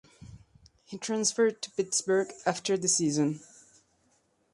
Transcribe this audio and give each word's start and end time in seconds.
He 0.83 0.97
transferred 0.97 1.61
to 1.61 1.69
Pittsburgh 1.69 2.33
after 2.43 2.75
the 2.75 2.87
season. 2.87 3.41